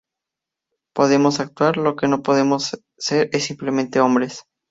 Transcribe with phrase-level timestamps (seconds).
[0.95, 4.45] Podemos actuar, lo que no podemos ser es simplemente hombres.